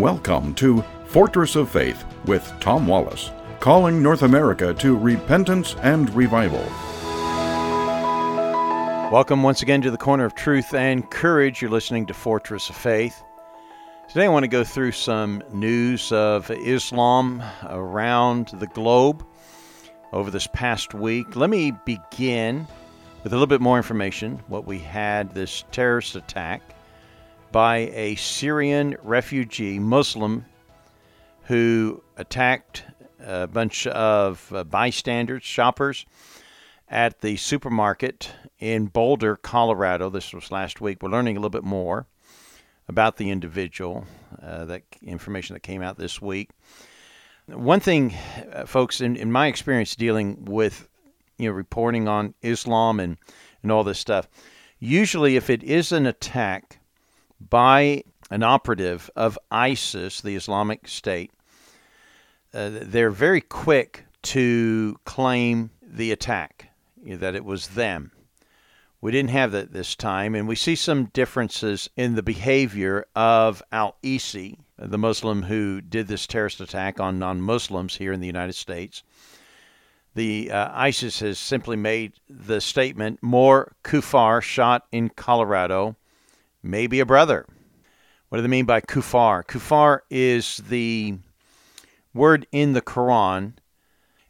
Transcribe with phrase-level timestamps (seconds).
[0.00, 3.30] Welcome to Fortress of Faith with Tom Wallace,
[3.60, 6.64] calling North America to repentance and revival.
[9.12, 11.60] Welcome once again to the Corner of Truth and Courage.
[11.60, 13.22] You're listening to Fortress of Faith.
[14.08, 19.22] Today I want to go through some news of Islam around the globe
[20.14, 21.36] over this past week.
[21.36, 22.66] Let me begin
[23.22, 24.40] with a little bit more information.
[24.48, 26.62] What we had this terrorist attack
[27.52, 30.44] by a Syrian refugee Muslim
[31.44, 32.84] who attacked
[33.24, 36.06] a bunch of uh, bystanders, shoppers
[36.88, 40.10] at the supermarket in Boulder, Colorado.
[40.10, 41.02] This was last week.
[41.02, 42.06] We're learning a little bit more
[42.88, 44.06] about the individual,
[44.42, 46.50] uh, that information that came out this week.
[47.46, 48.14] One thing,
[48.52, 50.88] uh, folks, in, in my experience dealing with
[51.38, 53.16] you know reporting on Islam and
[53.62, 54.28] and all this stuff,
[54.78, 56.79] usually if it is an attack
[57.40, 61.32] by an operative of ISIS, the Islamic State,
[62.52, 66.70] uh, they're very quick to claim the attack,
[67.02, 68.12] you know, that it was them.
[69.00, 73.62] We didn't have that this time, and we see some differences in the behavior of
[73.72, 78.26] Al Isi, the Muslim who did this terrorist attack on non Muslims here in the
[78.26, 79.02] United States.
[80.14, 85.96] The uh, ISIS has simply made the statement more kuffar shot in Colorado,
[86.62, 87.46] maybe a brother.
[88.28, 89.44] What do they mean by kuffar?
[89.44, 91.18] Kuffar is the
[92.14, 93.54] word in the Quran,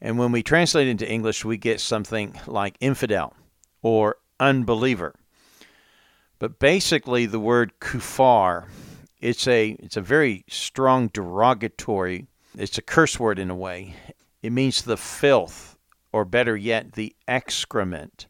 [0.00, 3.34] and when we translate it into English, we get something like infidel
[3.82, 5.14] or unbeliever.
[6.38, 8.68] But basically, the word kuffar,
[9.20, 12.26] it's a it's a very strong derogatory.
[12.56, 13.94] It's a curse word in a way.
[14.42, 15.76] It means the filth,
[16.12, 18.26] or better yet, the excrement.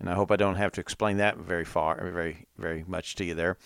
[0.00, 3.24] And I hope I don't have to explain that very far, very very much to
[3.24, 3.58] you there.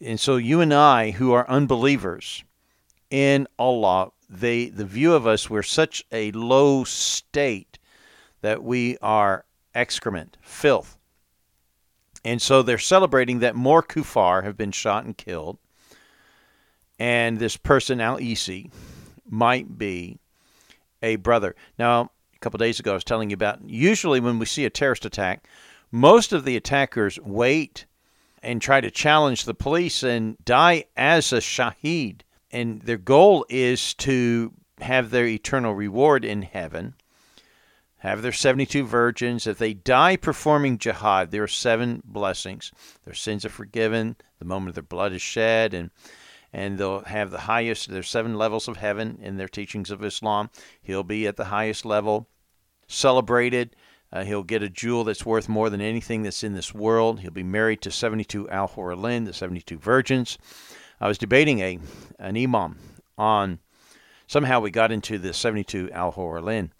[0.00, 2.44] And so you and I, who are unbelievers
[3.10, 7.78] in Allah, they the view of us we're such a low state
[8.40, 9.44] that we are
[9.74, 10.96] excrement, filth.
[12.24, 15.58] And so they're celebrating that more kuffar have been shot and killed.
[16.98, 18.70] And this person, Al Isi,
[19.28, 20.18] might be
[21.02, 21.54] a brother.
[21.78, 24.70] Now, a couple days ago, I was telling you about usually when we see a
[24.70, 25.48] terrorist attack,
[25.90, 27.86] most of the attackers wait
[28.42, 32.20] and try to challenge the police and die as a shaheed.
[32.50, 36.94] And their goal is to have their eternal reward in heaven
[37.98, 39.46] have their 72 virgins.
[39.46, 42.72] If they die performing jihad, there are seven blessings.
[43.04, 45.90] Their sins are forgiven the moment their blood is shed, and
[46.52, 47.90] and they'll have the highest.
[47.90, 50.50] There's seven levels of heaven in their teachings of Islam.
[50.82, 52.28] He'll be at the highest level,
[52.86, 53.76] celebrated.
[54.10, 57.20] Uh, he'll get a jewel that's worth more than anything that's in this world.
[57.20, 60.38] He'll be married to 72 Al Horalin, the 72 virgins.
[61.00, 61.78] I was debating a
[62.18, 62.78] an imam
[63.16, 63.58] on
[64.26, 66.70] somehow we got into the 72 Al Horalin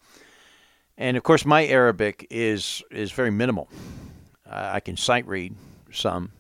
[0.98, 3.68] and of course, my Arabic is is very minimal.
[4.44, 5.54] Uh, I can sight read
[5.92, 6.32] some,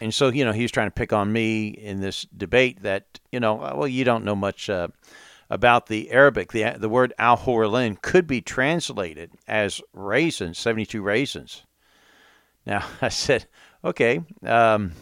[0.00, 3.40] and so you know he's trying to pick on me in this debate that you
[3.40, 4.88] know well you don't know much uh,
[5.48, 6.52] about the Arabic.
[6.52, 11.64] The the word al horlin could be translated as raisins, seventy two raisins.
[12.66, 13.46] Now I said
[13.84, 14.22] okay.
[14.44, 14.92] Um,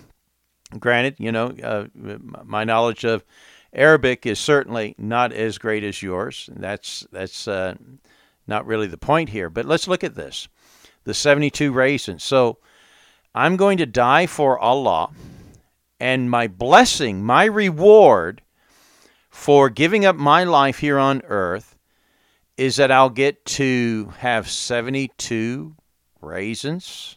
[0.78, 3.24] granted, you know uh, my knowledge of
[3.72, 6.48] Arabic is certainly not as great as yours.
[6.52, 7.74] And that's that's uh,
[8.46, 10.48] not really the point here, but let's look at this
[11.04, 12.22] the 72 raisins.
[12.22, 12.58] So
[13.38, 15.10] I'm going to die for Allah,
[16.00, 18.42] and my blessing, my reward
[19.30, 21.76] for giving up my life here on earth
[22.56, 25.76] is that I'll get to have 72
[26.20, 27.16] raisins.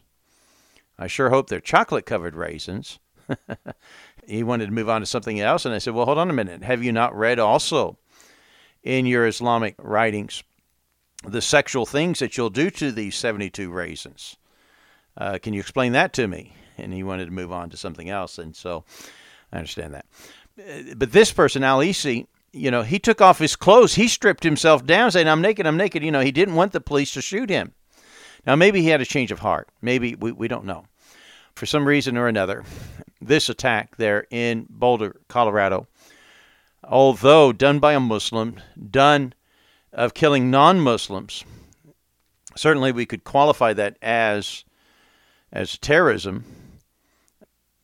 [1.00, 3.00] I sure hope they're chocolate covered raisins.
[4.28, 6.34] he wanted to move on to something else, and I said, Well, hold on a
[6.34, 6.62] minute.
[6.62, 7.98] Have you not read also
[8.84, 10.44] in your Islamic writings
[11.26, 14.38] the sexual things that you'll do to these 72 raisins.
[15.17, 16.55] Uh, can you explain that to me?
[16.77, 18.38] And he wanted to move on to something else.
[18.38, 18.85] And so
[19.52, 20.05] I understand that.
[20.59, 23.96] Uh, but this person, Al Isi, you know, he took off his clothes.
[23.96, 26.03] He stripped himself down, saying, I'm naked, I'm naked.
[26.03, 27.73] You know, he didn't want the police to shoot him.
[28.46, 29.69] Now, maybe he had a change of heart.
[29.81, 30.85] Maybe we, we don't know.
[31.55, 32.64] For some reason or another,
[33.22, 35.87] this attack there in Boulder, Colorado,
[36.84, 38.59] although done by a Muslim,
[38.90, 39.34] done
[39.93, 41.43] of killing non Muslims.
[42.55, 44.66] Certainly, we could qualify that as,
[45.52, 46.46] as terrorism,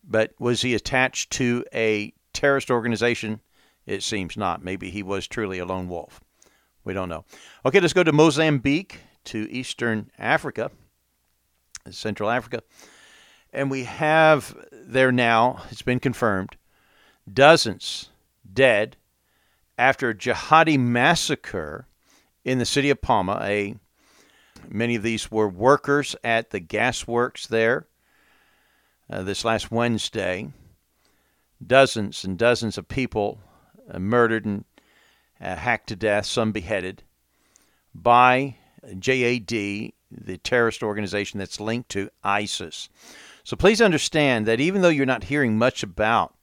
[0.04, 3.42] but was he attached to a terrorist organization?
[3.86, 4.64] It seems not.
[4.64, 6.22] Maybe he was truly a lone wolf.
[6.84, 7.26] We don't know.
[7.66, 10.72] Okay, let's go to Mozambique, to Eastern Africa,
[11.90, 12.64] Central Africa.
[13.52, 16.56] And we have there now, it's been confirmed,
[17.32, 18.10] dozens
[18.54, 18.96] dead
[19.78, 21.88] after a jihadi massacre
[22.46, 23.40] in the city of Palma.
[23.42, 23.76] A
[24.70, 27.88] many of these were workers at the gas works there.
[29.10, 30.52] Uh, this last Wednesday,
[31.66, 33.40] dozens and dozens of people
[33.90, 34.66] uh, murdered and
[35.40, 37.04] uh, hacked to death, some beheaded
[37.94, 38.56] by
[39.00, 42.90] JAD, the terrorist organization that's linked to ISIS.
[43.44, 46.36] So please understand that even though you're not hearing much about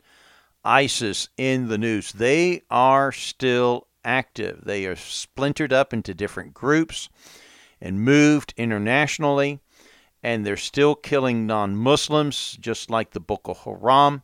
[0.65, 4.63] ISIS in the news, they are still active.
[4.65, 7.09] They are splintered up into different groups
[7.85, 9.61] and moved internationally,
[10.23, 14.23] and they're still killing non Muslims, just like the Boko Haram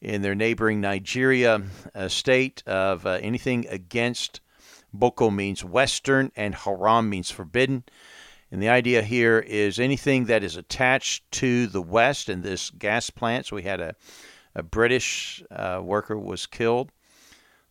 [0.00, 1.62] in their neighboring Nigeria
[1.94, 4.40] uh, state of uh, anything against
[4.92, 7.84] Boko means Western and Haram means forbidden.
[8.50, 13.10] And the idea here is anything that is attached to the West and this gas
[13.10, 13.46] plant.
[13.46, 13.94] So we had a,
[14.54, 16.90] a British uh, worker was killed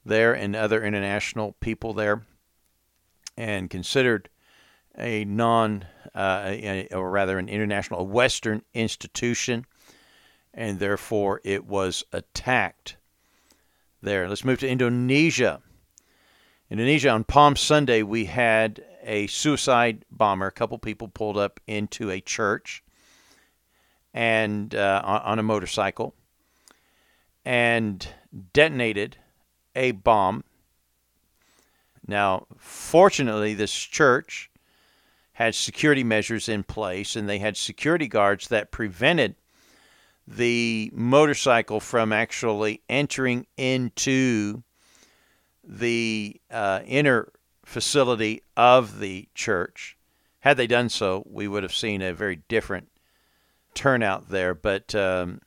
[0.06, 2.22] there and other international people there
[3.36, 4.30] and considered
[4.98, 5.86] a non,
[6.16, 6.56] uh,
[6.92, 9.66] or rather an international, a Western institution.
[10.54, 12.98] And therefore it was attacked
[14.02, 14.28] there.
[14.28, 15.62] Let's move to Indonesia.
[16.70, 20.48] Indonesia on Palm Sunday, we had a suicide bomber.
[20.48, 22.84] A couple people pulled up into a church
[24.14, 26.14] and uh, on a motorcycle
[27.46, 28.08] and
[28.52, 29.16] detonated
[29.76, 30.44] a bomb.
[32.06, 34.50] Now, fortunately, this church
[35.38, 39.36] had security measures in place and they had security guards that prevented
[40.28, 44.64] the motorcycle from actually entering into
[45.64, 47.32] the uh, inner
[47.64, 49.96] facility of the church.
[50.40, 52.88] Had they done so, we would have seen a very different
[53.76, 54.56] turnout there.
[54.56, 55.42] But um,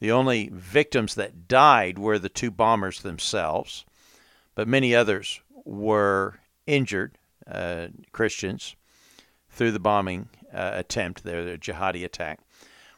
[0.00, 3.86] the only victims that died were the two bombers themselves,
[4.54, 7.16] but many others were injured,
[7.50, 8.76] uh, Christians,
[9.54, 12.40] through the bombing uh, attempt their, the jihadi attack.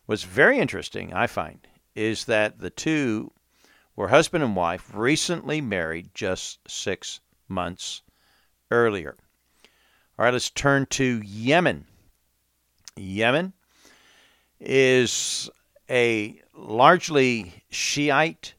[0.06, 3.32] What's very interesting, I find, is that the two
[3.94, 8.03] were husband and wife, recently married just six months
[8.70, 9.17] earlier.
[10.19, 11.87] All right, let's turn to Yemen.
[12.97, 13.52] Yemen
[14.61, 15.50] is
[15.91, 18.55] a largely Shiite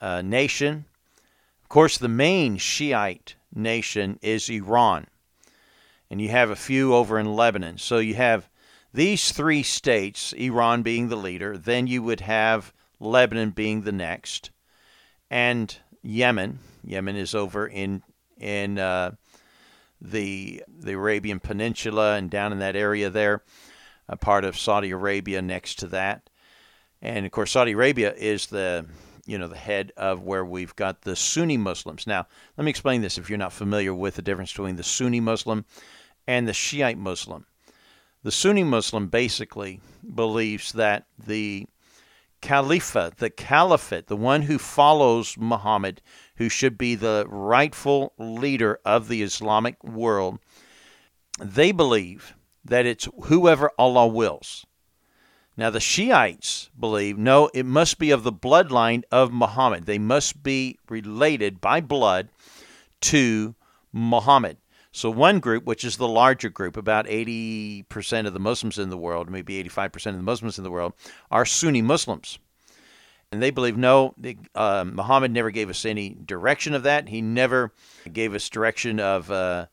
[0.00, 0.84] uh, nation.
[1.62, 5.06] Of course, the main Shiite nation is Iran,
[6.10, 7.78] and you have a few over in Lebanon.
[7.78, 8.48] So you have
[8.92, 14.50] these three states, Iran being the leader, then you would have Lebanon being the next,
[15.30, 16.60] and Yemen.
[16.84, 18.02] Yemen is over in
[18.38, 19.12] in uh,
[20.00, 23.42] the the Arabian Peninsula and down in that area there,
[24.08, 26.30] a part of Saudi Arabia next to that,
[27.02, 28.86] and of course Saudi Arabia is the
[29.26, 32.06] you know the head of where we've got the Sunni Muslims.
[32.06, 32.26] Now
[32.56, 35.66] let me explain this if you're not familiar with the difference between the Sunni Muslim
[36.28, 37.46] and the Shiite Muslim.
[38.22, 39.80] The Sunni Muslim basically
[40.14, 41.66] believes that the
[42.42, 46.02] Khalifa, the caliphate, the one who follows Muhammad,
[46.36, 50.38] who should be the rightful leader of the Islamic world,
[51.40, 52.34] they believe
[52.64, 54.66] that it's whoever Allah wills.
[55.56, 59.86] Now, the Shiites believe no, it must be of the bloodline of Muhammad.
[59.86, 62.28] They must be related by blood
[63.00, 63.56] to
[63.92, 64.58] Muhammad.
[64.98, 68.96] So, one group, which is the larger group, about 80% of the Muslims in the
[68.96, 70.92] world, maybe 85% of the Muslims in the world,
[71.30, 72.40] are Sunni Muslims.
[73.30, 74.16] And they believe no,
[74.56, 77.10] uh, Muhammad never gave us any direction of that.
[77.10, 77.72] He never
[78.12, 79.66] gave us direction of uh,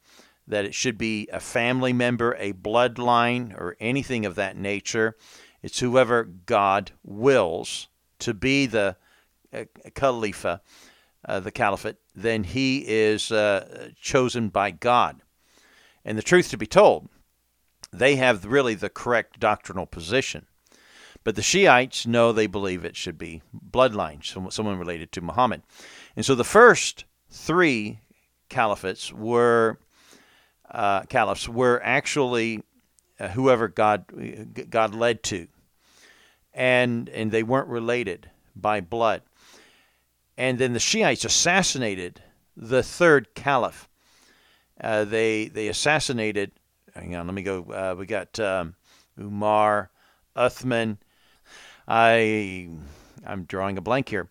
[0.47, 5.15] that it should be a family member, a bloodline, or anything of that nature.
[5.63, 7.87] It's whoever God wills
[8.19, 8.95] to be the
[9.51, 10.57] uh,
[11.27, 15.21] uh, the caliphate, then he is uh, chosen by God.
[16.03, 17.09] And the truth to be told,
[17.91, 20.45] they have really the correct doctrinal position.
[21.23, 23.41] But the Shiites know they believe it should be
[23.71, 25.63] bloodline, someone related to Muhammad.
[26.15, 27.99] And so the first three
[28.49, 29.79] caliphates were
[30.69, 32.61] uh, caliphs were actually
[33.19, 34.05] uh, whoever God
[34.69, 35.47] God led to,
[36.53, 39.21] and and they weren't related by blood
[40.37, 42.21] and then the Shiites assassinated
[42.55, 43.89] the third caliph.
[44.79, 46.51] Uh, they they assassinated.
[46.93, 47.63] Hang on, let me go.
[47.63, 48.75] Uh, we got um,
[49.19, 49.89] Umar,
[50.35, 50.97] Uthman.
[51.87, 52.69] I
[53.25, 54.29] I'm drawing a blank here.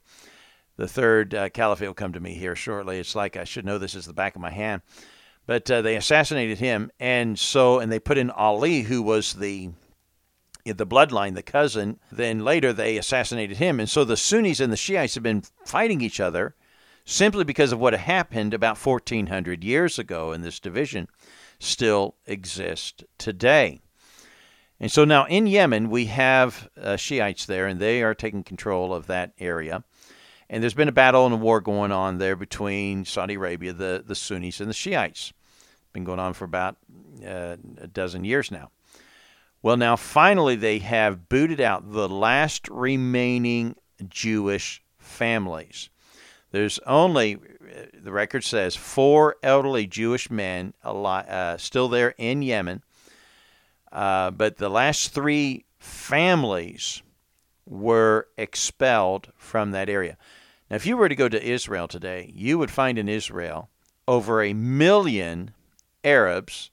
[0.76, 2.98] The third uh, caliphate will come to me here shortly.
[2.98, 4.82] It's like I should know this is the back of my hand.
[5.46, 9.70] But uh, they assassinated him, and so and they put in Ali, who was the
[10.64, 11.98] the bloodline, the cousin.
[12.10, 13.78] Then later they assassinated him.
[13.78, 16.54] And so the Sunnis and the Shiites have been fighting each other
[17.04, 21.08] simply because of what happened about 1400 years ago, and this division
[21.58, 23.80] still exists today.
[24.80, 28.92] And so now in Yemen, we have uh, Shiites there, and they are taking control
[28.92, 29.84] of that area.
[30.50, 34.02] And there's been a battle and a war going on there between Saudi Arabia, the,
[34.06, 35.32] the Sunnis, and the Shiites.
[35.92, 36.76] Been going on for about
[37.24, 38.70] uh, a dozen years now.
[39.64, 45.88] Well, now finally they have booted out the last remaining Jewish families.
[46.50, 47.38] There's only,
[47.94, 52.82] the record says, four elderly Jewish men alive, uh, still there in Yemen.
[53.90, 57.02] Uh, but the last three families
[57.64, 60.18] were expelled from that area.
[60.68, 63.70] Now, if you were to go to Israel today, you would find in Israel
[64.06, 65.52] over a million
[66.04, 66.70] Arabs,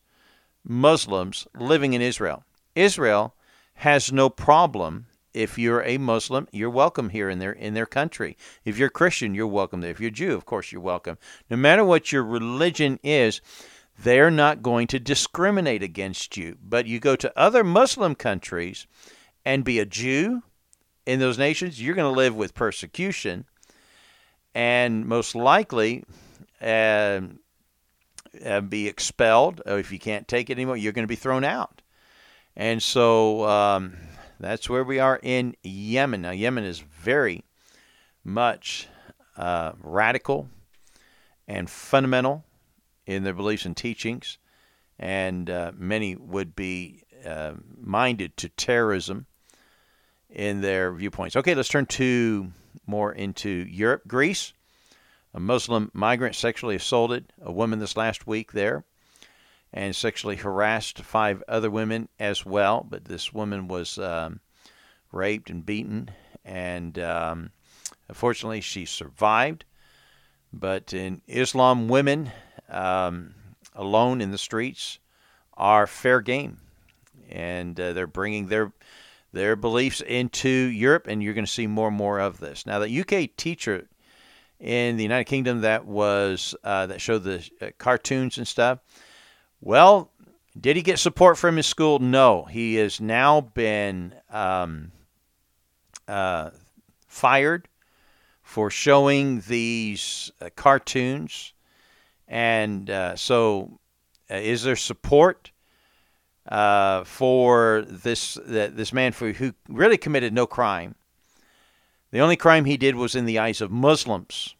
[0.66, 2.44] Muslims living in Israel.
[2.76, 3.36] Israel
[3.76, 8.38] has no problem if you're a Muslim, you're welcome here in their in their country.
[8.66, 9.92] If you're Christian, you're welcome there.
[9.92, 11.18] If you're Jew, of course you're welcome.
[11.50, 13.40] No matter what your religion is,
[13.98, 16.58] they're not going to discriminate against you.
[16.62, 18.88] But you go to other Muslim countries
[19.46, 20.44] and be a Jew
[21.06, 23.46] in those nations, you're going to live with persecution
[24.54, 26.04] and most likely
[26.62, 27.22] uh,
[28.46, 29.62] uh, be expelled.
[29.66, 31.81] If you can't take it anymore, you're going to be thrown out.
[32.56, 33.98] And so um,
[34.40, 36.22] that's where we are in Yemen.
[36.22, 37.44] Now, Yemen is very
[38.24, 38.88] much
[39.38, 40.50] uh, radical
[41.48, 42.44] and fundamental
[43.06, 44.38] in their beliefs and teachings,
[45.00, 49.26] and uh, many would be uh, minded to terrorism
[50.30, 51.36] in their viewpoints.
[51.36, 52.52] Okay, let's turn to
[52.86, 54.04] more into Europe.
[54.08, 54.54] Greece,
[55.34, 58.84] a Muslim migrant sexually assaulted a woman this last week there
[59.74, 62.86] and sexually harassed five other women as well.
[62.88, 64.42] But this woman was um,
[65.12, 66.12] raped and beaten,
[66.44, 67.52] and um,
[68.08, 69.66] unfortunately, she survived.
[70.54, 72.32] But in Islam, women
[72.70, 73.36] um,
[73.74, 75.00] alone in the streets
[75.56, 76.58] are fair game,
[77.30, 78.74] and uh, they're bringing their
[79.34, 82.66] their beliefs into Europe, and you're going to see more and more of this.
[82.66, 83.88] Now, the UK teacher
[84.60, 88.80] in the United Kingdom that was uh, that showed the uh, cartoons and stuff.
[89.62, 90.12] Well,
[90.60, 92.00] did he get support from his school?
[92.00, 92.44] No.
[92.46, 94.92] He has now been um,
[96.08, 96.50] uh,
[97.08, 97.68] fired
[98.44, 101.54] for showing these uh, cartoons,
[102.28, 103.80] and uh, so
[104.30, 105.52] uh, is there support?
[106.48, 110.96] uh, for this this man for who really committed no crime.
[112.12, 114.56] The only crime he did was in the eyes of Muslims.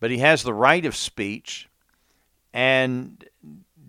[0.00, 1.68] But he has the right of speech
[2.52, 3.24] and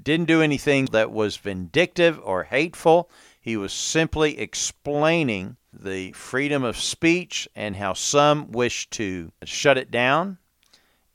[0.04, 3.10] didn't do anything that was vindictive or hateful.
[3.40, 9.92] He was simply explaining the freedom of speech and how some wish to shut it
[9.92, 10.38] down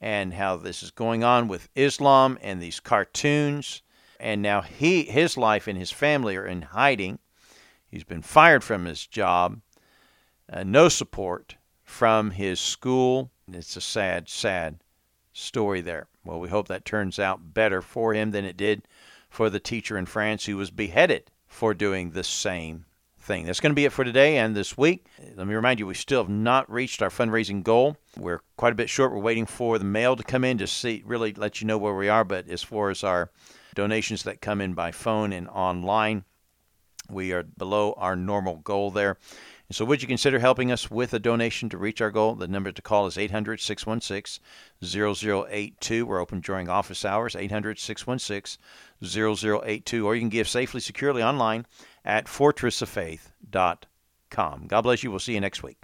[0.00, 3.83] and how this is going on with Islam and these cartoons
[4.21, 7.18] and now he his life and his family are in hiding.
[7.87, 9.61] He's been fired from his job,
[10.52, 13.30] uh, no support from his school.
[13.50, 14.83] It's a sad, sad
[15.33, 16.09] story there.
[16.28, 18.82] Well, we hope that turns out better for him than it did
[19.30, 22.85] for the teacher in France who was beheaded for doing the same
[23.18, 23.47] thing.
[23.47, 25.06] That's going to be it for today and this week.
[25.37, 27.97] Let me remind you, we still have not reached our fundraising goal.
[28.18, 29.12] We're quite a bit short.
[29.12, 31.94] We're waiting for the mail to come in to see, really let you know where
[31.94, 32.25] we are.
[32.25, 33.30] But as far as our
[33.75, 36.25] donations that come in by phone and online.
[37.11, 39.16] We are below our normal goal there.
[39.68, 42.34] And so, would you consider helping us with a donation to reach our goal?
[42.34, 44.42] The number to call is 800 616
[44.82, 46.06] 0082.
[46.06, 48.58] We're open during office hours, 800 616
[49.04, 50.06] 0082.
[50.06, 51.66] Or you can give safely, securely online
[52.04, 54.66] at fortressoffaith.com.
[54.66, 55.10] God bless you.
[55.10, 55.78] We'll see you next week.